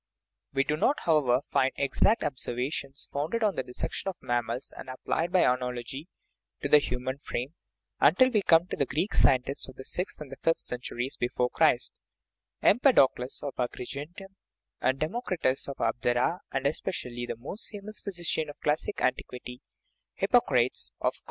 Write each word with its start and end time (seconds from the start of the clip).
We 0.53 0.63
do 0.63 0.77
not, 0.77 1.01
however, 1.01 1.41
find 1.51 1.73
more 1.77 1.85
exact 1.85 2.23
observations, 2.23 3.07
founded 3.13 3.43
on 3.43 3.53
the 3.53 3.61
dissection 3.61 4.09
of 4.09 4.15
mammals, 4.19 4.73
and 4.75 4.89
applied, 4.89 5.31
by 5.31 5.41
analogy, 5.41 6.07
to 6.63 6.67
the 6.69 6.79
human 6.79 7.19
frame, 7.19 7.53
until 7.99 8.31
we 8.31 8.41
come 8.41 8.65
to 8.69 8.75
the 8.75 8.87
Greek 8.87 9.13
scientists 9.13 9.69
of 9.69 9.75
the 9.75 9.85
sixth 9.85 10.19
and 10.19 10.33
fifth 10.41 10.57
centuries 10.57 11.17
before 11.19 11.51
Christ 11.51 11.93
Empedocles 12.63 13.43
(of 13.43 13.53
Ag 13.59 13.73
rigentum) 13.73 14.37
and 14.81 14.97
Democritus 14.97 15.67
(of 15.69 15.77
Abdera), 15.79 16.39
and 16.51 16.65
especially 16.65 17.27
the 17.27 17.37
most 17.37 17.69
famous 17.69 18.01
physician 18.01 18.49
of 18.49 18.59
classic 18.59 19.01
antiquity, 19.01 19.61
Hip 20.15 20.31
pocrates 20.31 20.91
(of 20.99 21.13
Cos). 21.13 21.19